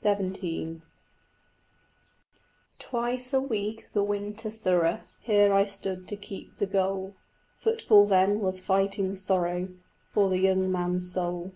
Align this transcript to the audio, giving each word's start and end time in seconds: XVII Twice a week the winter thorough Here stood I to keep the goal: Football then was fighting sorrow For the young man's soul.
XVII 0.00 0.80
Twice 2.78 3.32
a 3.32 3.40
week 3.40 3.88
the 3.92 4.04
winter 4.04 4.48
thorough 4.48 5.00
Here 5.18 5.66
stood 5.66 6.02
I 6.02 6.06
to 6.06 6.16
keep 6.16 6.54
the 6.54 6.66
goal: 6.68 7.16
Football 7.58 8.04
then 8.06 8.38
was 8.38 8.60
fighting 8.60 9.16
sorrow 9.16 9.70
For 10.12 10.30
the 10.30 10.38
young 10.38 10.70
man's 10.70 11.12
soul. 11.12 11.50